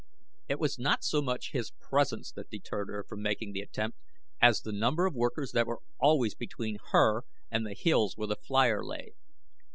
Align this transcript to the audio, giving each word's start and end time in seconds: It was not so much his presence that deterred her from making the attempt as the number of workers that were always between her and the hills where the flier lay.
It 0.47 0.57
was 0.59 0.79
not 0.79 1.03
so 1.03 1.21
much 1.21 1.51
his 1.51 1.73
presence 1.79 2.31
that 2.31 2.49
deterred 2.49 2.89
her 2.89 3.03
from 3.03 3.21
making 3.21 3.53
the 3.53 3.61
attempt 3.61 3.99
as 4.41 4.59
the 4.61 4.71
number 4.71 5.05
of 5.05 5.13
workers 5.13 5.51
that 5.51 5.67
were 5.67 5.81
always 5.99 6.33
between 6.33 6.79
her 6.89 7.23
and 7.51 7.67
the 7.67 7.75
hills 7.75 8.17
where 8.17 8.27
the 8.27 8.35
flier 8.35 8.83
lay. 8.83 9.13